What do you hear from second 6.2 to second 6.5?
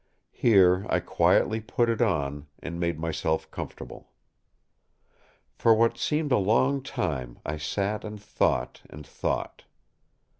a